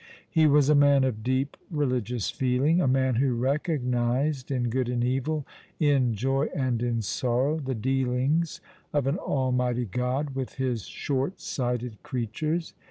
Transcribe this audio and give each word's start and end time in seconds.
He 0.27 0.47
was 0.47 0.67
a 0.67 0.73
man 0.73 1.03
of 1.03 1.21
deep 1.21 1.55
religious 1.69 2.31
feeling— 2.31 2.81
a 2.81 2.87
man 2.87 3.13
who 3.17 3.35
recognized 3.35 4.49
in 4.49 4.71
good 4.71 4.89
and 4.89 5.03
evil, 5.03 5.45
in 5.79 6.15
joy 6.15 6.47
and 6.55 6.81
in 6.81 7.03
sorrow, 7.03 7.59
the 7.59 7.75
dealings 7.75 8.61
of 8.93 9.05
an 9.05 9.19
Almighty 9.19 9.85
God 9.85 10.31
with 10.33 10.55
His 10.55 10.87
short 10.87 11.39
sighted 11.39 12.01
creatures. 12.01 12.73